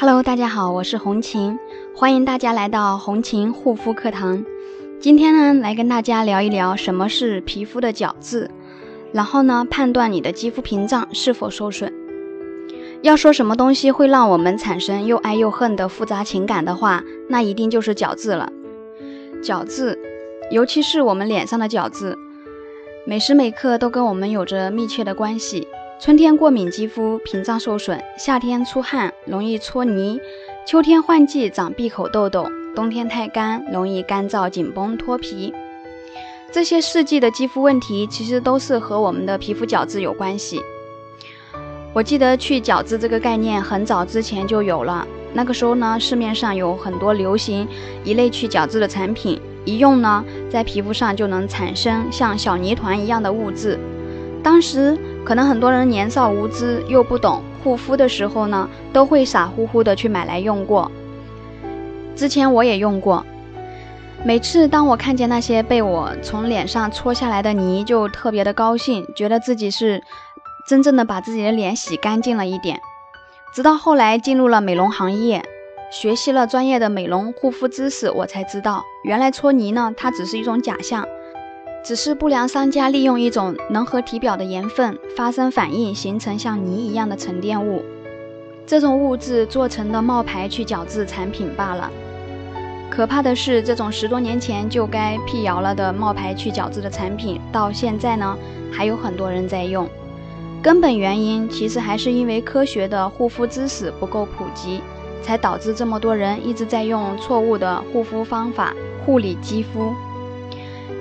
[0.00, 1.58] Hello，大家好，我是红琴，
[1.94, 4.42] 欢迎大家来到红琴护肤课堂。
[4.98, 8.50] 今天呢，来跟大家聊一聊什么是皮肤的角质，
[9.12, 11.92] 然后呢，判断你的肌肤屏障是否受损。
[13.02, 18.50] 要说什么东西会让我们产生又爱又恨的复杂情感的话，那一定就是角质了。
[19.42, 19.98] 角质，
[20.50, 22.16] 尤其是我们脸上的角质，
[23.06, 25.68] 每时每刻都跟我们有着密切的关系。
[26.00, 30.18] 春天过敏肌肤屏障受损，夏天出汗容易搓泥，
[30.66, 35.52] 秋天换季长闭口痘痘，冬天太干容易干燥紧绷脱皮。
[36.50, 40.62] 这些四季的肌肤问题其实都是和我们的皮肤角质有关系。
[41.92, 47.68] 我记得去角质这个概念很早之前就有了，那个时候呢，市面上有很多流行
[48.04, 53.78] 一类去角质的产品，一用呢，在皮肤上就能产生像小泥团一样的物质。
[54.42, 60.90] 当时可能很多人年少无知又不懂护肤的时候呢，都会傻乎乎的去买来用过。
[62.16, 63.24] 之前我也用过，
[64.24, 70.02] 每次当我看见那些被我从脸上搓下来的泥，就特别的高兴，觉得自己是
[70.68, 72.80] 真正的把自己的脸洗干净了一点。
[73.54, 75.42] 直到后来进入了美容行业，
[75.90, 81.06] 学习了专业的美容护肤知识，我才知道，原来搓泥呢，它只是一种假象。
[81.82, 87.82] 只是不良商家利用一种能和体表的盐分发生反应，形成像泥一样的沉淀物，
[88.66, 91.90] 这种物质做成的冒牌去角质产品罢了。
[92.90, 98.36] 可怕的是，这种十多年前就该辟谣了的冒牌去角质的产品，到现在呢
[98.70, 99.88] 还有很多人在用。
[100.62, 104.82] 根本原因其实还是因为科学的护肤知识不够普及，
[105.22, 108.74] 才导致这么多人一直在用错误的护肤方法
[109.06, 109.94] 护理肌肤。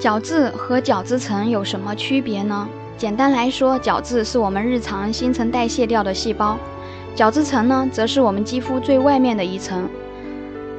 [0.00, 2.66] 角质和角质层有什么区别呢？
[2.96, 6.56] 简单来说，角质是我们日常新陈代谢掉的细胞，
[7.14, 9.86] 角质层呢，则是我们肌肤最外面的一层。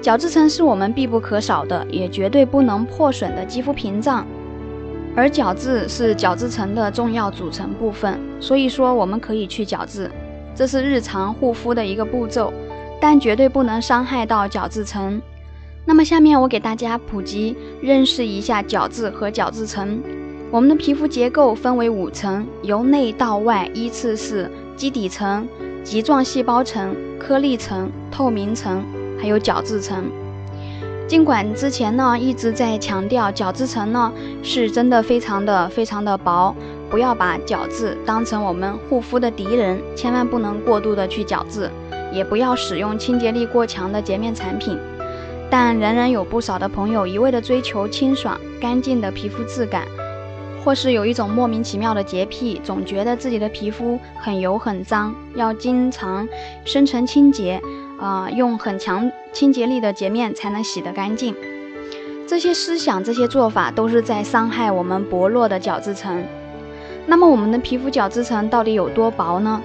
[0.00, 4.26] 角质层是我们必不可少的，也绝对不能破损的肌肤屏障，
[5.14, 8.18] 而角质是角质层的重要组成部分。
[8.40, 10.10] 所以说，我们可以去角质，
[10.54, 12.50] 这是日常护肤的一个步骤，
[12.98, 15.20] 但绝对不能伤害到角质层。
[15.90, 20.00] 那么下面我给大家普及认识一下角质和角质层。
[20.48, 25.48] 我们的皮肤结构分为五层，由内到外依次是基底层、
[25.82, 28.84] 棘状细胞层、颗粒层、透明层，
[29.20, 30.04] 还有角质层。
[31.08, 34.12] 尽管之前呢一直在强调角质层呢
[34.44, 36.54] 是真的非常的非常的薄，
[36.88, 41.68] 不要把角质当成我们护肤的敌人，千万不能过度的去角质，
[42.12, 44.78] 也不要使用清洁力过强的洁面产品。
[45.50, 49.84] 但仍然有不少的朋友一味的追求清爽干净的皮肤质感，
[50.64, 56.28] 或是有一种莫名其妙的洁癖，总觉得自己的皮肤很油很脏，要经常
[56.64, 57.60] 深层清洁，
[57.98, 61.34] 啊，用很强清洁力的洁面才能洗得干净。
[62.28, 66.22] 这些思想、这些做法都是在伤害我们薄弱的角质层。
[67.06, 69.60] 那么，我们的皮肤角质层到底有多薄呢？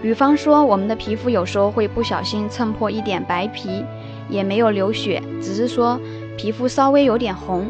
[0.00, 3.84] 比方说，我们的皮肤有时候会不小心蹭破一点白皮。
[4.32, 6.00] 也没有流血，只是说
[6.36, 7.66] 皮肤稍微有点红，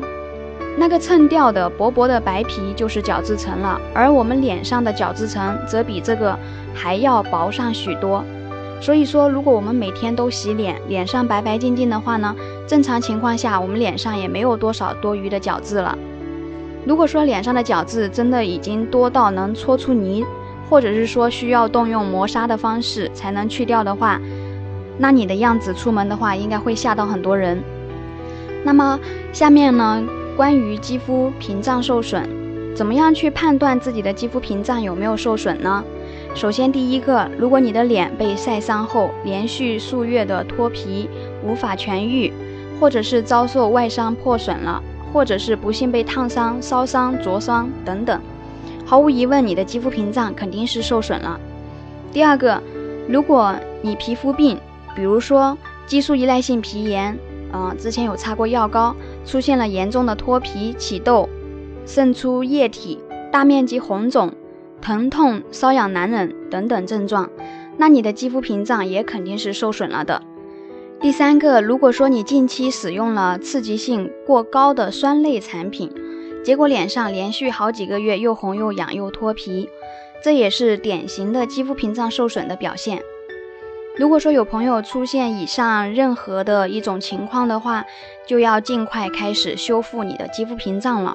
[0.78, 3.78] 那个蹭掉的薄薄的白皮就是角质层了。
[3.92, 6.38] 而我们脸上的角质层则比这个
[6.72, 8.24] 还要薄上许多。
[8.80, 12.34] 所以说，如果我们每天都洗脸，脸上白白净净的话呢，
[12.66, 15.96] 正常情况下我们脸上也没有多少多余的角质了。
[16.84, 20.24] 如果说脸上的角质真的已经多到能搓出泥，
[20.68, 24.20] 或者是说需要动用磨砂的方式才能去掉的话，
[25.02, 27.60] 那你的样子出门的话，应该会吓到很多人。
[28.62, 29.00] 那么
[29.32, 30.00] 下面呢，
[30.36, 32.24] 关于肌肤屏障受损，
[32.76, 35.82] 怎么样去判断自己的肌肤屏障有没有受损呢？
[36.36, 41.10] 首先，第一个，如果你的脸被晒伤后连续数月的脱皮
[41.44, 42.32] 无法痊愈，
[42.78, 44.80] 或者是遭受外伤破损了，
[45.12, 48.20] 或者是不幸被烫伤、烧伤、灼伤等等，
[48.86, 51.40] 毫无疑问，你的肌肤屏障肯定是受损了。
[52.12, 52.62] 第二个，
[53.08, 53.52] 如果
[53.82, 54.56] 你皮肤病，
[54.94, 57.18] 比如说激素依赖性皮炎，
[57.50, 58.94] 啊，之前有擦过药膏，
[59.24, 61.28] 出现了严重的脱皮、起痘、
[61.86, 62.98] 渗出液体、
[63.30, 64.32] 大面积红肿、
[64.80, 67.30] 疼痛、瘙痒难忍等等症状，
[67.76, 70.22] 那你的肌肤屏障也肯定是受损了的。
[71.00, 75.90] 第三个，如果说你近期使用了刺激性过高的酸类产品，
[76.44, 79.68] 结果脸上连续好几个月又红又痒又脱皮，
[80.22, 83.02] 这也是典型的肌肤屏障受损的表现。
[83.94, 87.84] 如果说有朋友出现以上任何的一种情况的话
[88.26, 91.14] 就要尽快开始修复你的肌肤屏障了。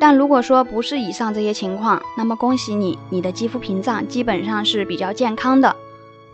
[0.00, 5.74] 但如果说不是以上这些情况那么恭喜你你的肌肤屏障基本上是比较健康的。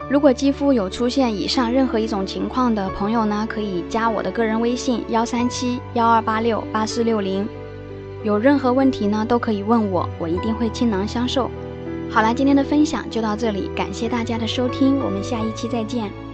[0.09, 7.47] 如果肌肤有出现以上任何一种情况的朋友呢可以加我的个人微信幺三七幺二八六八四六零。
[8.25, 11.51] 有任何问题呢都可以问我我一定会倾囊相授。
[12.11, 16.26] 好啦今天的分享就到这里感谢大家的收听我们下一期再见。